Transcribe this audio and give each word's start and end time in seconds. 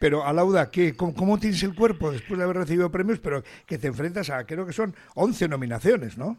Pero, 0.00 0.24
Alauda, 0.24 0.70
¿qué, 0.70 0.96
cómo, 0.96 1.38
tienes 1.38 1.62
el 1.62 1.74
cuerpo 1.74 2.10
después 2.10 2.38
de 2.38 2.44
haber 2.44 2.56
recibido 2.56 2.90
premios, 2.90 3.20
pero 3.20 3.42
que 3.66 3.76
te 3.76 3.86
enfrentas 3.86 4.30
a, 4.30 4.46
creo 4.46 4.64
que 4.64 4.72
son 4.72 4.94
11 5.14 5.46
nominaciones, 5.46 6.16
¿no? 6.16 6.38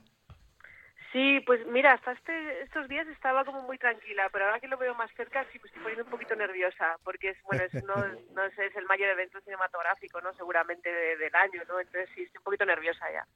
Sí, 1.12 1.42
pues 1.46 1.64
mira, 1.68 1.94
hasta 1.94 2.14
este, 2.14 2.64
estos 2.64 2.88
días 2.88 3.08
estaba 3.10 3.46
como 3.46 3.62
muy 3.62 3.78
tranquila, 3.78 4.30
pero 4.34 4.46
ahora 4.46 4.60
que 4.60 4.68
lo 4.68 4.80
veo 4.80 4.96
más 4.96 5.12
cerca 5.16 5.46
sí 5.52 5.60
me 5.60 5.68
estoy 5.68 5.84
poniendo 5.84 6.06
un 6.06 6.10
poquito 6.10 6.36
nerviosa, 6.36 6.98
porque 7.04 7.30
es, 7.30 7.38
bueno, 7.44 7.64
es, 7.64 7.74
no, 7.84 7.94
no 8.34 8.50
sé, 8.56 8.66
es 8.66 8.76
el 8.76 8.86
mayor 8.86 9.10
evento 9.10 9.40
cinematográfico, 9.42 10.22
¿no? 10.22 10.34
Seguramente 10.34 10.90
del 10.90 11.36
año, 11.36 11.62
¿no? 11.68 11.80
Entonces 11.80 12.10
sí, 12.16 12.24
estoy 12.24 12.40
un 12.40 12.44
poquito 12.44 12.66
nerviosa 12.66 13.06
ya. 13.12 13.28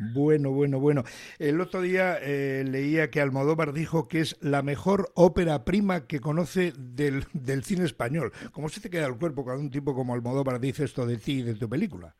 Bueno, 0.00 0.50
bueno, 0.50 0.80
bueno. 0.80 1.04
El 1.38 1.60
otro 1.60 1.82
día 1.82 2.18
eh, 2.20 2.64
leía 2.66 3.10
que 3.10 3.20
Almodóvar 3.20 3.72
dijo 3.72 4.08
que 4.08 4.20
es 4.20 4.42
la 4.42 4.62
mejor 4.62 5.10
ópera 5.14 5.64
prima 5.64 6.06
que 6.06 6.20
conoce 6.20 6.72
del, 6.76 7.24
del 7.34 7.64
cine 7.64 7.84
español. 7.84 8.32
¿Cómo 8.52 8.68
se 8.70 8.80
te 8.80 8.88
queda 8.88 9.06
el 9.06 9.18
cuerpo 9.18 9.44
cuando 9.44 9.62
un 9.62 9.70
tipo 9.70 9.94
como 9.94 10.14
Almodóvar 10.14 10.58
dice 10.58 10.84
esto 10.84 11.04
de 11.04 11.18
ti 11.18 11.40
y 11.40 11.42
de 11.42 11.54
tu 11.54 11.68
película? 11.68 12.16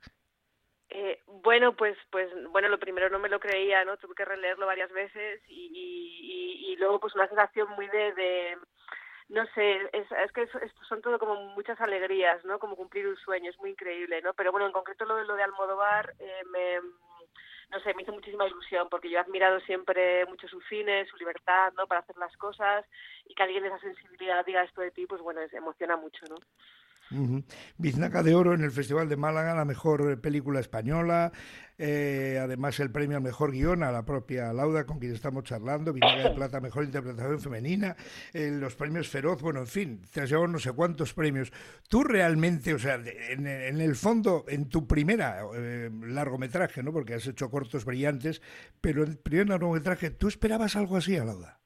Eh, 0.90 1.20
bueno, 1.42 1.74
pues, 1.74 1.96
pues, 2.10 2.28
bueno, 2.50 2.68
lo 2.68 2.78
primero 2.78 3.08
no 3.08 3.18
me 3.18 3.30
lo 3.30 3.40
creía, 3.40 3.84
¿no? 3.84 3.96
Tuve 3.96 4.14
que 4.14 4.24
releerlo 4.24 4.66
varias 4.66 4.92
veces 4.92 5.40
y, 5.48 5.70
y, 5.72 6.72
y, 6.72 6.76
luego, 6.76 7.00
pues, 7.00 7.14
una 7.14 7.28
sensación 7.28 7.68
muy 7.76 7.86
de, 7.88 8.58
no 9.30 9.46
sé, 9.54 9.76
es, 9.92 10.06
es 10.10 10.32
que 10.32 10.48
son 10.88 11.00
todo 11.00 11.18
como 11.18 11.36
muchas 11.54 11.80
alegrías, 11.80 12.44
¿no? 12.44 12.58
Como 12.58 12.76
cumplir 12.76 13.06
un 13.06 13.16
sueño, 13.16 13.48
es 13.48 13.58
muy 13.58 13.70
increíble, 13.70 14.20
¿no? 14.22 14.34
Pero 14.34 14.50
bueno, 14.50 14.66
en 14.66 14.72
concreto 14.72 15.04
lo 15.04 15.16
de 15.16 15.24
lo 15.24 15.36
de 15.36 15.44
Almodóvar 15.44 16.14
eh, 16.18 16.42
me 16.50 16.80
no 17.70 17.80
sé, 17.80 17.94
me 17.94 18.02
hizo 18.02 18.12
muchísima 18.12 18.46
ilusión 18.46 18.88
porque 18.90 19.08
yo 19.08 19.18
he 19.18 19.20
admirado 19.20 19.60
siempre 19.60 20.26
mucho 20.26 20.48
su 20.48 20.60
cine, 20.62 21.06
su 21.06 21.16
libertad, 21.16 21.72
¿no? 21.76 21.86
Para 21.86 22.00
hacer 22.00 22.16
las 22.16 22.36
cosas 22.36 22.84
y 23.26 23.34
que 23.34 23.42
alguien 23.42 23.62
de 23.62 23.68
esa 23.68 23.78
sensibilidad 23.78 24.44
diga 24.44 24.64
esto 24.64 24.80
de 24.80 24.90
ti, 24.90 25.06
pues 25.06 25.20
bueno, 25.22 25.40
emociona 25.52 25.96
mucho, 25.96 26.24
¿no? 26.28 26.36
Biznaca 27.76 28.22
de 28.22 28.34
Oro 28.34 28.54
en 28.54 28.62
el 28.62 28.70
Festival 28.70 29.08
de 29.08 29.16
Málaga, 29.16 29.54
la 29.54 29.64
mejor 29.64 30.20
película 30.20 30.60
española, 30.60 31.32
eh, 31.78 32.38
además 32.40 32.78
el 32.78 32.90
premio 32.90 33.16
al 33.16 33.22
mejor 33.22 33.52
guion 33.52 33.82
a 33.82 33.90
la 33.90 34.04
propia 34.04 34.52
Lauda 34.52 34.84
con 34.84 34.98
quien 34.98 35.14
estamos 35.14 35.44
charlando, 35.44 35.92
Biznaca 35.92 36.28
de 36.28 36.34
Plata, 36.34 36.60
mejor 36.60 36.84
interpretación 36.84 37.40
femenina, 37.40 37.96
eh, 38.32 38.50
los 38.52 38.76
premios 38.76 39.08
Feroz, 39.08 39.40
bueno, 39.40 39.60
en 39.60 39.66
fin, 39.66 40.02
te 40.12 40.20
has 40.20 40.28
llevado 40.28 40.48
no 40.48 40.58
sé 40.58 40.72
cuántos 40.72 41.14
premios. 41.14 41.52
Tú 41.88 42.04
realmente, 42.04 42.74
o 42.74 42.78
sea, 42.78 42.94
en, 43.30 43.46
el 43.46 43.96
fondo, 43.96 44.44
en 44.46 44.68
tu 44.68 44.86
primera 44.86 45.42
eh, 45.54 45.90
largometraje, 46.02 46.82
¿no? 46.82 46.92
porque 46.92 47.14
has 47.14 47.26
hecho 47.26 47.50
cortos 47.50 47.84
brillantes, 47.84 48.42
pero 48.80 49.02
en 49.02 49.10
el 49.10 49.18
primer 49.18 49.48
largometraje, 49.48 50.10
¿tú 50.10 50.28
esperabas 50.28 50.76
algo 50.76 50.96
así 50.96 51.16
a 51.16 51.24
Lauda? 51.24 51.60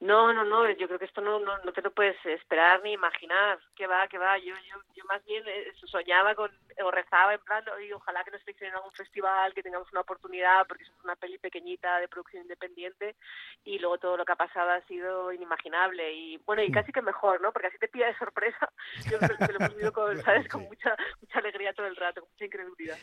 No, 0.00 0.32
no, 0.32 0.44
no, 0.44 0.70
yo 0.70 0.86
creo 0.86 0.98
que 0.98 1.06
esto 1.06 1.20
no, 1.20 1.40
no, 1.40 1.58
no 1.58 1.72
te 1.72 1.82
lo 1.82 1.90
puedes 1.90 2.16
esperar 2.24 2.80
ni 2.84 2.92
imaginar. 2.92 3.58
Que 3.74 3.88
va, 3.88 4.06
que 4.06 4.16
va. 4.16 4.38
Yo, 4.38 4.54
yo, 4.54 4.80
yo 4.94 5.04
más 5.06 5.24
bien 5.24 5.42
eh, 5.46 5.72
soñaba 5.86 6.36
con, 6.36 6.52
o 6.84 6.90
rezaba 6.92 7.34
en 7.34 7.40
plan, 7.40 7.64
y 7.84 7.92
ojalá 7.92 8.22
que 8.22 8.30
nos 8.30 8.40
seleccionen 8.42 8.74
en 8.74 8.76
algún 8.76 8.92
festival, 8.92 9.52
que 9.54 9.62
tengamos 9.62 9.90
una 9.90 10.02
oportunidad, 10.02 10.66
porque 10.68 10.84
es 10.84 10.90
una 11.02 11.16
peli 11.16 11.38
pequeñita 11.38 11.98
de 11.98 12.06
producción 12.06 12.42
independiente, 12.42 13.16
y 13.64 13.80
luego 13.80 13.98
todo 13.98 14.16
lo 14.16 14.24
que 14.24 14.32
ha 14.32 14.36
pasado 14.36 14.70
ha 14.70 14.80
sido 14.82 15.32
inimaginable. 15.32 16.12
Y 16.12 16.36
bueno, 16.46 16.62
y 16.62 16.70
mm. 16.70 16.74
casi 16.74 16.92
que 16.92 17.02
mejor, 17.02 17.40
¿no? 17.40 17.52
Porque 17.52 17.66
así 17.66 17.78
te 17.78 17.88
pilla 17.88 18.06
de 18.06 18.18
sorpresa. 18.18 18.70
Yo 19.10 19.18
me, 19.20 19.28
lo 19.28 19.64
he 19.64 19.68
vivido 19.70 19.92
con, 19.92 20.16
¿sabes? 20.22 20.48
con 20.48 20.62
mucha, 20.62 20.96
mucha 21.20 21.38
alegría 21.40 21.72
todo 21.72 21.86
el 21.86 21.96
rato, 21.96 22.20
con 22.20 22.30
mucha 22.30 22.44
incredulidad. 22.44 22.98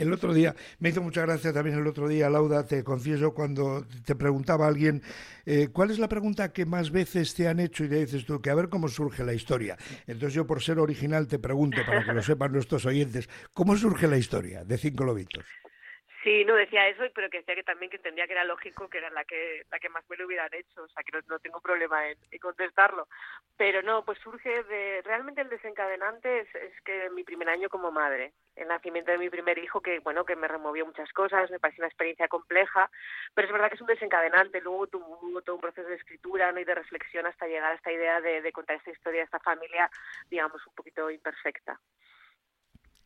El 0.00 0.14
otro 0.14 0.32
día, 0.32 0.56
me 0.78 0.88
hizo 0.88 1.02
mucha 1.02 1.20
gracia 1.20 1.52
también 1.52 1.76
el 1.76 1.86
otro 1.86 2.08
día, 2.08 2.30
Lauda, 2.30 2.64
te 2.64 2.82
confieso, 2.82 3.34
cuando 3.34 3.86
te 4.02 4.14
preguntaba 4.14 4.66
alguien, 4.66 5.02
eh, 5.44 5.68
¿cuál 5.70 5.90
es 5.90 5.98
la 5.98 6.08
pregunta 6.08 6.54
que 6.54 6.64
más 6.64 6.90
veces 6.90 7.34
te 7.34 7.48
han 7.48 7.60
hecho? 7.60 7.84
Y 7.84 7.88
le 7.88 8.06
dices 8.06 8.24
tú, 8.24 8.40
que 8.40 8.48
a 8.48 8.54
ver 8.54 8.70
cómo 8.70 8.88
surge 8.88 9.24
la 9.24 9.34
historia. 9.34 9.76
Entonces 10.06 10.32
yo, 10.32 10.46
por 10.46 10.62
ser 10.62 10.78
original, 10.78 11.26
te 11.26 11.38
pregunto, 11.38 11.82
para 11.84 12.02
que 12.02 12.14
lo 12.14 12.22
sepan 12.22 12.50
nuestros 12.50 12.86
oyentes, 12.86 13.28
¿cómo 13.52 13.76
surge 13.76 14.08
la 14.08 14.16
historia 14.16 14.64
de 14.64 14.78
Cinco 14.78 15.04
Lobitos? 15.04 15.44
Sí, 16.22 16.44
no 16.44 16.54
decía 16.54 16.86
eso, 16.86 17.02
pero 17.14 17.30
que 17.30 17.38
decía 17.38 17.54
que 17.54 17.62
también 17.62 17.90
que 17.90 17.96
entendía 17.96 18.26
que 18.26 18.34
era 18.34 18.44
lógico, 18.44 18.90
que 18.90 18.98
era 18.98 19.08
la 19.08 19.24
que 19.24 19.64
la 19.70 19.78
que 19.78 19.88
más 19.88 20.04
me 20.10 20.18
lo 20.18 20.26
hubieran 20.26 20.52
hecho, 20.52 20.82
o 20.82 20.88
sea 20.88 21.02
que 21.02 21.18
no, 21.26 21.38
tengo 21.38 21.60
problema 21.62 22.08
en, 22.10 22.18
contestarlo. 22.42 23.08
Pero 23.56 23.80
no, 23.80 24.04
pues 24.04 24.18
surge 24.18 24.62
de 24.64 25.00
realmente 25.02 25.40
el 25.40 25.48
desencadenante 25.48 26.40
es, 26.40 26.54
es, 26.54 26.78
que 26.82 27.08
mi 27.10 27.24
primer 27.24 27.48
año 27.48 27.70
como 27.70 27.90
madre, 27.90 28.34
el 28.54 28.68
nacimiento 28.68 29.10
de 29.12 29.18
mi 29.18 29.30
primer 29.30 29.56
hijo, 29.56 29.80
que 29.80 30.00
bueno 30.00 30.26
que 30.26 30.36
me 30.36 30.46
removió 30.46 30.84
muchas 30.84 31.10
cosas, 31.14 31.50
me 31.50 31.58
pareció 31.58 31.82
una 31.82 31.88
experiencia 31.88 32.28
compleja, 32.28 32.90
pero 33.34 33.46
es 33.46 33.52
verdad 33.52 33.68
que 33.70 33.76
es 33.76 33.80
un 33.80 33.86
desencadenante. 33.86 34.60
Luego 34.60 34.88
tuvo 34.88 35.40
todo 35.40 35.56
un 35.56 35.62
proceso 35.62 35.88
de 35.88 35.94
escritura 35.94 36.52
¿no? 36.52 36.60
y 36.60 36.64
de 36.64 36.74
reflexión 36.74 37.24
hasta 37.26 37.46
llegar 37.46 37.72
a 37.72 37.76
esta 37.76 37.92
idea 37.92 38.20
de, 38.20 38.42
de 38.42 38.52
contar 38.52 38.76
esta 38.76 38.90
historia 38.90 39.24
esta 39.24 39.40
familia, 39.40 39.90
digamos 40.28 40.66
un 40.66 40.74
poquito 40.74 41.10
imperfecta. 41.10 41.80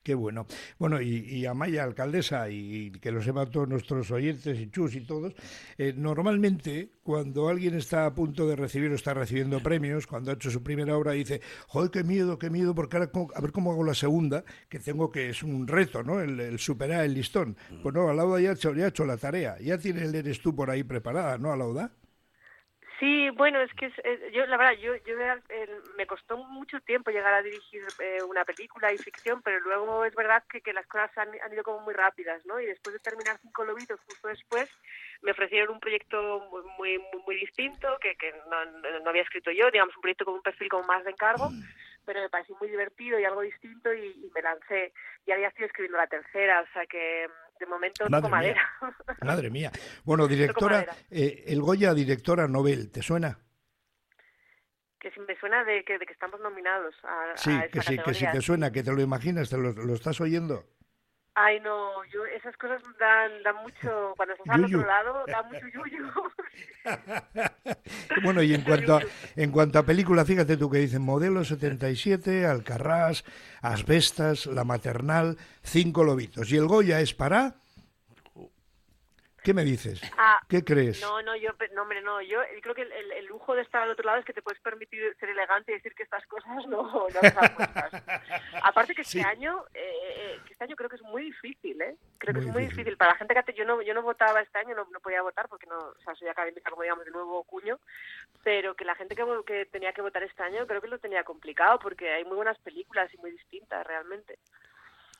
Qué 0.04 0.14
bueno. 0.14 0.46
Bueno, 0.78 1.00
y, 1.00 1.46
a 1.46 1.54
Maya, 1.54 1.82
alcaldesa, 1.82 2.50
y, 2.50 2.90
que 2.90 3.10
lo 3.10 3.22
sepan 3.22 3.50
todos 3.50 3.66
nuestros 3.66 4.10
oyentes 4.10 4.60
y 4.60 4.70
chus 4.70 4.94
y 4.96 5.00
todos, 5.00 5.32
eh, 5.78 5.94
normalmente 5.96 6.90
cuando 7.02 7.48
alguien 7.48 7.74
está 7.74 8.04
a 8.04 8.14
punto 8.14 8.46
de 8.46 8.54
recibir 8.54 8.92
o 8.92 8.96
está 8.96 9.14
recibiendo 9.14 9.62
premios, 9.62 10.06
cuando 10.06 10.30
ha 10.30 10.34
hecho 10.34 10.50
su 10.50 10.62
primera 10.62 10.94
obra, 10.94 11.12
dice, 11.12 11.40
joder, 11.68 11.90
qué 11.90 12.04
miedo, 12.04 12.38
qué 12.38 12.50
miedo, 12.50 12.74
porque 12.74 12.98
ahora 12.98 13.10
a 13.34 13.40
ver 13.40 13.50
cómo 13.50 13.72
hago 13.72 13.82
la 13.82 13.94
segunda, 13.94 14.44
que 14.68 14.78
tengo 14.78 15.10
que, 15.10 15.30
es 15.30 15.42
un 15.42 15.66
reto, 15.66 16.02
¿no? 16.02 16.20
El, 16.20 16.58
superar 16.58 17.06
el 17.06 17.14
listón. 17.14 17.56
Pues 17.82 17.94
no, 17.94 18.10
Alauda 18.10 18.42
ya 18.42 18.50
ha, 18.50 18.52
hecho, 18.52 18.74
ya 18.74 18.84
ha 18.84 18.88
hecho 18.88 19.06
la 19.06 19.16
tarea, 19.16 19.58
ya 19.58 19.78
tiene 19.78 20.02
el 20.02 20.14
Eres 20.14 20.42
tú 20.42 20.54
por 20.54 20.68
ahí 20.68 20.84
preparada, 20.84 21.38
¿no, 21.38 21.50
Alauda? 21.50 21.92
Sí, 23.00 23.28
bueno, 23.30 23.60
es 23.60 23.72
que 23.74 23.90
yo, 24.32 24.46
la 24.46 24.56
verdad, 24.56 24.74
yo, 24.74 24.94
yo 25.04 25.16
me 25.96 26.06
costó 26.06 26.36
mucho 26.36 26.80
tiempo 26.80 27.10
llegar 27.10 27.34
a 27.34 27.42
dirigir 27.42 27.82
eh, 27.98 28.22
una 28.22 28.44
película 28.44 28.92
y 28.92 28.98
ficción, 28.98 29.42
pero 29.42 29.58
luego 29.60 30.04
es 30.04 30.14
verdad 30.14 30.44
que, 30.48 30.60
que 30.60 30.72
las 30.72 30.86
cosas 30.86 31.10
han, 31.18 31.34
ido 31.52 31.64
como 31.64 31.80
muy 31.80 31.94
rápidas, 31.94 32.44
¿no? 32.46 32.60
Y 32.60 32.66
después 32.66 32.94
de 32.94 33.00
terminar 33.00 33.38
Cinco 33.40 33.64
Lobitos, 33.64 34.00
justo 34.06 34.28
después, 34.28 34.70
me 35.22 35.32
ofrecieron 35.32 35.74
un 35.74 35.80
proyecto 35.80 36.48
muy 36.50 36.98
muy, 36.98 37.00
muy 37.26 37.36
distinto, 37.36 37.98
que, 38.00 38.14
que 38.16 38.32
no, 38.48 38.64
no, 39.00 39.10
había 39.10 39.22
escrito 39.22 39.50
yo, 39.50 39.70
digamos, 39.70 39.96
un 39.96 40.02
proyecto 40.02 40.24
con 40.24 40.34
un 40.34 40.42
perfil 40.42 40.68
como 40.68 40.84
más 40.84 41.04
de 41.04 41.10
encargo, 41.10 41.50
pero 42.04 42.20
me 42.20 42.28
pareció 42.28 42.56
muy 42.60 42.68
divertido 42.68 43.18
y 43.18 43.24
algo 43.24 43.40
distinto 43.40 43.92
y, 43.92 44.30
me 44.34 44.42
lancé. 44.42 44.92
Y 45.26 45.32
había 45.32 45.48
estoy 45.48 45.64
escribiendo 45.64 45.98
la 45.98 46.06
tercera, 46.06 46.60
o 46.60 46.72
sea 46.72 46.86
que 46.86 47.28
de 47.58 47.66
momento 47.66 48.04
Madre 48.08 48.22
toco 48.22 48.30
madera. 48.30 48.70
Madre 49.22 49.50
mía. 49.50 49.70
Bueno, 50.04 50.26
directora, 50.28 50.86
eh, 51.10 51.44
el 51.46 51.60
Goya, 51.60 51.94
directora 51.94 52.48
Nobel, 52.48 52.90
¿te 52.90 53.02
suena? 53.02 53.38
Que 54.98 55.10
si 55.10 55.20
me 55.20 55.38
suena 55.38 55.64
de 55.64 55.84
que, 55.84 55.98
de 55.98 56.06
que 56.06 56.12
estamos 56.12 56.40
nominados 56.40 56.94
a, 57.04 57.36
sí, 57.36 57.50
que 57.72 57.82
sí, 57.82 57.98
que 57.98 58.14
si 58.14 58.26
te 58.30 58.40
suena, 58.40 58.72
que 58.72 58.82
te 58.82 58.92
lo 58.92 59.00
imaginas, 59.00 59.50
te 59.50 59.58
lo, 59.58 59.72
lo 59.72 59.94
estás 59.94 60.20
oyendo. 60.20 60.64
Ay, 61.36 61.58
no, 61.60 62.04
yo 62.12 62.24
esas 62.26 62.56
cosas 62.56 62.80
dan, 62.98 63.42
dan 63.42 63.56
mucho, 63.56 64.14
cuando 64.16 64.34
estás 64.34 64.54
al 64.54 64.64
otro 64.66 64.86
lado, 64.86 65.24
da 65.26 65.42
mucho 65.42 65.66
yuyu. 65.66 66.08
bueno, 68.22 68.40
y 68.40 68.54
en 68.54 68.60
cuanto, 68.64 68.96
a, 68.96 69.02
en 69.34 69.50
cuanto 69.50 69.80
a 69.80 69.82
película, 69.82 70.24
fíjate 70.24 70.56
tú 70.56 70.70
que 70.70 70.78
dicen 70.78 71.02
Modelo 71.02 71.44
77, 71.44 72.46
Alcarrás, 72.46 73.24
Asbestas, 73.62 74.46
La 74.46 74.62
Maternal, 74.62 75.36
Cinco 75.62 76.04
Lobitos. 76.04 76.52
¿Y 76.52 76.56
el 76.56 76.68
Goya 76.68 77.00
es 77.00 77.14
para...? 77.14 77.63
¿Qué 79.44 79.52
me 79.52 79.62
dices? 79.62 80.00
Ah, 80.16 80.40
¿Qué 80.48 80.64
crees? 80.64 81.02
No, 81.02 81.20
no, 81.20 81.36
yo, 81.36 81.50
no, 81.74 81.82
hombre, 81.82 82.00
no, 82.00 82.22
yo 82.22 82.40
creo 82.62 82.74
que 82.74 82.80
el, 82.80 83.26
lujo 83.26 83.54
de 83.54 83.60
estar 83.60 83.82
al 83.82 83.90
otro 83.90 84.06
lado 84.06 84.18
es 84.18 84.24
que 84.24 84.32
te 84.32 84.40
puedes 84.40 84.58
permitir 84.62 85.14
ser 85.20 85.28
elegante 85.28 85.70
y 85.70 85.74
decir 85.74 85.94
que 85.94 86.02
estas 86.02 86.26
cosas 86.26 86.66
no, 86.66 86.82
no 86.88 87.06
las. 87.10 88.02
Aparte 88.62 88.94
que 88.94 89.02
este 89.02 89.20
año, 89.20 89.62
eh, 89.74 89.80
eh, 89.82 90.40
este 90.48 90.64
año 90.64 90.74
creo 90.76 90.88
que 90.88 90.96
es 90.96 91.02
muy 91.02 91.24
difícil, 91.24 91.78
¿eh? 91.82 91.94
Creo 92.16 92.32
que 92.32 92.40
es 92.40 92.46
muy 92.46 92.62
difícil. 92.62 92.96
Para 92.96 93.12
la 93.12 93.18
gente 93.18 93.34
que 93.44 93.52
yo 93.52 93.66
no, 93.66 93.82
yo 93.82 93.92
no 93.92 94.00
votaba 94.00 94.40
este 94.40 94.58
año, 94.60 94.74
no, 94.74 94.88
no 94.90 95.00
podía 95.00 95.20
votar 95.20 95.46
porque 95.46 95.66
no, 95.66 95.76
o 95.76 96.00
sea, 96.02 96.14
soy 96.14 96.28
académica 96.28 96.70
como 96.70 96.82
digamos 96.82 97.04
de 97.04 97.10
nuevo 97.10 97.44
cuño, 97.44 97.78
pero 98.42 98.74
que 98.74 98.86
la 98.86 98.94
gente 98.94 99.14
que, 99.14 99.26
que 99.46 99.66
tenía 99.66 99.92
que 99.92 100.00
votar 100.00 100.22
este 100.22 100.42
año 100.42 100.66
creo 100.66 100.80
que 100.80 100.88
lo 100.88 100.98
tenía 100.98 101.22
complicado 101.22 101.78
porque 101.80 102.10
hay 102.10 102.24
muy 102.24 102.36
buenas 102.36 102.58
películas 102.60 103.12
y 103.12 103.18
muy 103.18 103.32
distintas 103.32 103.86
realmente. 103.86 104.38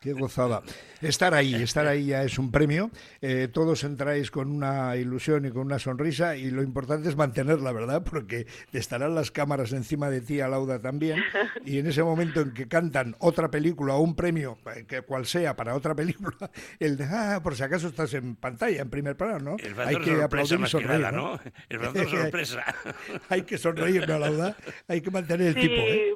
Qué 0.05 0.13
gozada. 0.13 0.63
Estar 1.01 1.33
ahí, 1.33 1.55
estar 1.55 1.87
ahí 1.87 2.09
ya 2.09 2.25
es 2.25 2.39
un 2.39 2.51
premio. 2.51 2.91
Eh, 3.23 3.49
todos 3.51 3.85
entráis 3.85 4.31
con 4.31 4.51
una 4.51 4.97
ilusión 4.97 5.47
y 5.47 5.51
con 5.51 5.63
una 5.63 5.79
sonrisa 5.79 6.37
y 6.37 6.51
lo 6.51 6.63
importante 6.63 7.09
es 7.09 7.17
mantenerla, 7.17 7.73
¿verdad? 7.73 8.05
Porque 8.05 8.47
estarán 8.75 9.15
las 9.15 9.31
cámaras 9.31 9.73
encima 9.73 10.11
de 10.11 10.21
ti, 10.21 10.37
Lauda 10.37 10.79
también. 10.79 11.23
Y 11.65 11.79
en 11.79 11.87
ese 11.87 12.03
momento 12.03 12.43
en 12.43 12.53
que 12.53 12.69
cantan 12.69 13.17
otra 13.19 13.51
película 13.51 13.95
o 13.95 14.01
un 14.01 14.15
premio, 14.15 14.59
eh, 14.77 14.85
que 14.87 15.01
cual 15.01 15.25
sea 15.25 15.57
para 15.57 15.75
otra 15.75 15.95
película, 15.95 16.51
el 16.79 16.99
de, 16.99 17.05
ah, 17.05 17.41
por 17.43 17.57
si 17.57 17.63
acaso 17.63 17.89
estás 17.89 18.13
en 18.13 18.37
pantalla, 18.37 18.83
en 18.83 18.91
primer 18.91 19.17
plano, 19.17 19.39
¿no? 19.39 19.57
Hay 19.87 19.97
que 19.97 20.23
aplaudir 20.23 20.61
y 20.61 20.67
sonreír, 20.67 21.11
¿no? 21.13 21.41
El 21.71 21.81
sorpresa. 22.09 22.63
Hay 23.31 23.43
que 23.43 23.57
sonreír, 23.57 24.07
¿no, 24.07 24.19
Lauda? 24.19 24.55
Hay 24.87 25.01
que 25.01 25.11
mantener 25.11 25.49
el 25.49 25.55
tipo, 25.55 25.81
¿eh? 25.81 26.15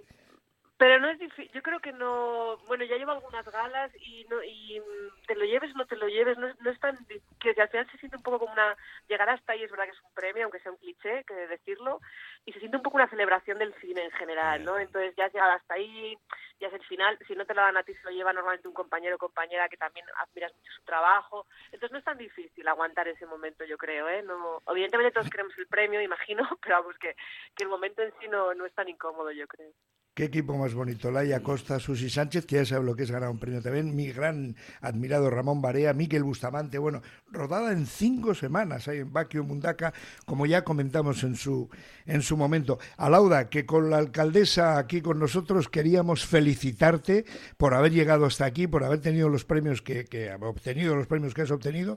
Pero 0.79 1.01
no 1.01 1.11
es 1.11 1.19
difícil, 1.19 1.51
yo 1.53 1.61
creo 1.61 1.81
que 1.81 1.93
no, 1.93 2.57
bueno, 2.69 2.85
ya 2.85 2.97
llevo 2.97 3.11
algunas 3.11 3.45
galas 3.51 3.91
y 3.97 4.25
no 4.31 4.41
y 4.45 4.79
mm, 4.79 5.27
te 5.27 5.35
lo 5.35 5.45
lleves 5.45 5.75
o 5.75 5.79
no 5.79 5.87
te 5.87 5.97
lo 5.97 6.07
lleves, 6.07 6.39
no, 6.39 6.47
no 6.61 6.71
es 6.71 6.79
tan, 6.79 6.97
que 7.41 7.51
al 7.61 7.69
final 7.69 7.91
se 7.91 7.99
siente 7.99 8.17
un 8.17 8.23
poco 8.23 8.39
como 8.39 8.53
una, 8.53 8.77
llegar 9.09 9.29
hasta 9.29 9.55
ahí 9.55 9.65
es 9.65 9.73
verdad 9.73 9.87
que 9.87 9.91
es 9.91 10.03
un 10.03 10.15
premio, 10.15 10.45
aunque 10.45 10.61
sea 10.61 10.71
un 10.71 10.79
cliché, 10.79 11.25
que 11.25 11.35
decirlo, 11.35 12.01
y 12.47 12.53
se 12.53 12.61
siente 12.61 12.77
un 12.77 12.85
poco 12.85 12.97
una 12.97 13.11
celebración 13.11 13.59
del 13.59 13.75
cine 13.81 14.05
en 14.05 14.13
general, 14.13 14.65
¿no? 14.65 14.79
Entonces 14.79 15.17
ya 15.17 15.25
has 15.25 15.33
llegado 15.33 15.51
hasta 15.51 15.75
ahí, 15.75 16.17
ya 16.61 16.69
es 16.69 16.75
el 16.75 16.85
final, 16.85 17.19
si 17.27 17.35
no 17.35 17.45
te 17.45 17.55
lo 17.55 17.63
dan 17.63 17.77
a 17.77 17.83
ti 17.83 17.93
se 17.95 18.05
lo 18.05 18.11
lleva 18.11 18.33
normalmente 18.33 18.69
un 18.69 18.75
compañero 18.75 19.17
o 19.17 19.19
compañera 19.19 19.69
que 19.69 19.77
también 19.77 20.07
admiras 20.17 20.55
mucho 20.55 20.71
su 20.77 20.83
trabajo, 20.83 21.47
entonces 21.73 21.91
no 21.91 21.99
es 21.99 22.05
tan 22.05 22.19
difícil 22.19 22.69
aguantar 22.69 23.09
ese 23.09 23.27
momento, 23.27 23.65
yo 23.65 23.79
creo, 23.79 24.09
¿eh? 24.09 24.23
No, 24.23 24.63
evidentemente 24.69 25.11
todos 25.11 25.29
queremos 25.29 25.59
el 25.59 25.67
premio, 25.67 26.01
imagino, 26.01 26.49
pero 26.63 26.77
vamos, 26.77 26.97
que, 26.99 27.17
que 27.57 27.65
el 27.65 27.69
momento 27.69 28.01
en 28.01 28.13
sí 28.21 28.29
no, 28.29 28.55
no 28.55 28.65
es 28.65 28.75
tan 28.75 28.89
incómodo, 28.89 29.33
yo 29.33 29.49
creo. 29.49 29.73
Qué 30.19 30.25
equipo 30.25 30.59
más 30.59 30.75
bonito. 30.75 31.12
Laia 31.12 31.44
Costa, 31.44 31.79
Susi 31.79 32.11
Sánchez, 32.11 32.44
que 32.44 32.56
ya 32.56 32.65
sabe 32.65 32.85
lo 32.85 32.97
que 32.97 33.05
es 33.05 33.11
ganar 33.12 33.29
un 33.29 33.38
premio 33.38 33.62
también. 33.62 33.94
Mi 33.94 34.11
gran 34.11 34.56
admirado 34.81 35.31
Ramón 35.31 35.62
Barea, 35.62 35.93
Miquel 35.93 36.25
Bustamante. 36.25 36.79
Bueno, 36.79 37.03
rodada 37.31 37.70
en 37.70 37.87
cinco 37.87 38.35
semanas 38.35 38.88
ahí 38.88 38.99
en 38.99 39.12
Baquio 39.12 39.44
Mundaca, 39.44 39.94
como 40.26 40.44
ya 40.44 40.65
comentamos 40.65 41.23
en 41.23 41.37
su, 41.37 41.70
en 42.05 42.23
su 42.23 42.37
momento. 42.37 42.81
Alauda, 42.97 43.49
que 43.49 43.65
con 43.65 43.91
la 43.91 43.99
alcaldesa 43.99 44.76
aquí 44.79 45.03
con 45.03 45.20
nosotros 45.20 45.69
queríamos 45.69 46.26
felicitarte 46.26 47.25
por 47.56 47.75
haber 47.75 47.93
llegado 47.93 48.26
hasta 48.26 48.44
aquí, 48.44 48.67
por 48.67 48.82
haber 48.82 49.00
tenido 49.00 49.29
los 49.29 49.44
premios 49.44 49.82
que, 49.82 50.06
que 50.06 50.32
obtenido, 50.32 50.97
los 50.97 51.06
premios 51.06 51.32
que 51.32 51.43
has 51.43 51.53
obtenido, 51.53 51.97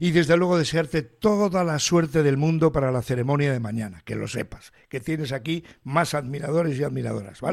y 0.00 0.10
desde 0.10 0.36
luego 0.36 0.58
desearte 0.58 1.02
toda 1.02 1.62
la 1.62 1.78
suerte 1.78 2.24
del 2.24 2.38
mundo 2.38 2.72
para 2.72 2.90
la 2.90 3.02
ceremonia 3.02 3.52
de 3.52 3.60
mañana, 3.60 4.02
que 4.04 4.16
lo 4.16 4.26
sepas, 4.26 4.72
que 4.88 4.98
tienes 4.98 5.30
aquí 5.30 5.64
más 5.84 6.14
admiradores 6.14 6.76
y 6.76 6.82
admiradoras, 6.82 7.40
¿vale? 7.40 7.51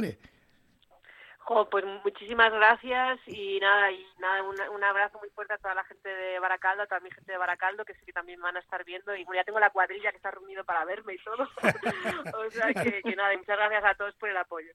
Pues 1.72 1.84
muchísimas 2.04 2.52
gracias 2.54 3.20
y 3.26 3.60
nada, 3.60 3.92
y 3.92 4.06
nada, 4.20 4.44
un, 4.44 4.84
abrazo 4.84 5.18
muy 5.18 5.30
fuerte 5.30 5.54
a 5.54 5.58
toda 5.58 5.74
la 5.74 5.84
gente 5.84 6.08
de 6.08 6.40
Baracaldo, 6.40 6.84
a 6.84 6.88
toda 6.88 7.00
mi 7.00 7.10
gente 7.10 7.32
de 7.32 7.38
Baracaldo, 7.38 7.86
que 7.86 7.96
sí 7.96 8.06
que 8.06 8.14
también 8.14 8.40
van 8.40 8.56
a 8.56 8.60
estar 8.60 8.84
viendo, 8.86 9.16
y 9.16 9.26
ya 9.34 9.44
tengo 9.44 9.60
la 9.60 9.72
cuadrilla 9.72 10.12
que 10.12 10.18
está 10.18 10.30
reunido 10.30 10.64
para 10.64 10.86
verme 10.86 11.16
y 11.16 11.18
todo. 11.18 11.50
o 12.38 12.52
sea 12.52 12.74
que, 12.74 13.02
que 13.02 13.16
nada, 13.16 13.36
muchas 13.36 13.58
gracias 13.58 13.84
a 13.84 13.96
todos 13.96 14.14
por 14.16 14.30
el 14.30 14.38
apoyo. 14.38 14.68